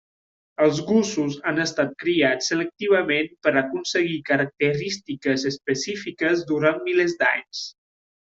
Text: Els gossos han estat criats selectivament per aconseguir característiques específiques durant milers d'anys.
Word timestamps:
Els 0.67 0.77
gossos 0.85 1.35
han 1.49 1.59
estat 1.63 1.91
criats 2.03 2.49
selectivament 2.51 3.29
per 3.47 3.53
aconseguir 3.61 4.17
característiques 4.31 5.45
específiques 5.51 6.43
durant 6.55 6.83
milers 6.89 7.17
d'anys. 7.23 7.63